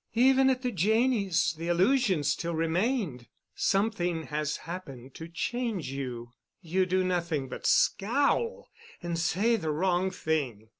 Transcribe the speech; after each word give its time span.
Even 0.15 0.49
at 0.49 0.63
the 0.63 0.71
Janneys' 0.71 1.53
the 1.53 1.67
illusion 1.67 2.23
still 2.23 2.55
remained. 2.55 3.27
Something 3.53 4.23
has 4.23 4.57
happened 4.65 5.13
to 5.13 5.27
change 5.27 5.89
you. 5.89 6.31
You 6.59 6.87
do 6.87 7.03
nothing 7.03 7.47
but 7.47 7.67
scowl 7.67 8.71
and 9.03 9.15
say 9.19 9.57
the 9.57 9.69
wrong 9.69 10.09
thing. 10.09 10.69